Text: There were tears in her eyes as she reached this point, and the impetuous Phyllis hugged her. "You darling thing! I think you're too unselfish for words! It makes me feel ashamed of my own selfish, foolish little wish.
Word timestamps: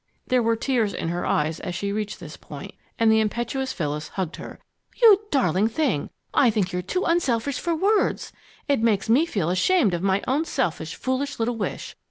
There 0.25 0.41
were 0.41 0.55
tears 0.55 0.95
in 0.95 1.09
her 1.09 1.27
eyes 1.27 1.59
as 1.59 1.75
she 1.75 1.91
reached 1.91 2.19
this 2.19 2.35
point, 2.35 2.73
and 2.97 3.11
the 3.11 3.19
impetuous 3.19 3.71
Phyllis 3.71 4.07
hugged 4.07 4.37
her. 4.37 4.57
"You 4.99 5.19
darling 5.29 5.67
thing! 5.67 6.09
I 6.33 6.49
think 6.49 6.71
you're 6.73 6.81
too 6.81 7.03
unselfish 7.05 7.59
for 7.59 7.75
words! 7.75 8.33
It 8.67 8.81
makes 8.81 9.09
me 9.09 9.27
feel 9.27 9.51
ashamed 9.51 9.93
of 9.93 10.01
my 10.01 10.23
own 10.27 10.45
selfish, 10.45 10.95
foolish 10.95 11.37
little 11.37 11.55
wish. 11.55 11.95